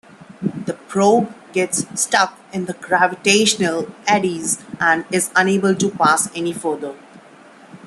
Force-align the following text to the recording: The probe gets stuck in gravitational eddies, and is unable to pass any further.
The 0.65 0.73
probe 0.87 1.31
gets 1.53 1.85
stuck 2.01 2.39
in 2.51 2.65
gravitational 2.65 3.93
eddies, 4.07 4.57
and 4.79 5.05
is 5.11 5.29
unable 5.35 5.75
to 5.75 5.91
pass 5.91 6.27
any 6.35 6.53
further. 6.53 6.95